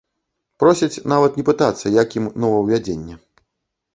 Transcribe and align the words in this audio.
Просяць 0.61 1.03
нават 1.13 1.31
не 1.41 1.43
пытацца, 1.51 1.93
як 2.03 2.17
ім 2.21 2.25
новаўвядзенне. 2.45 3.19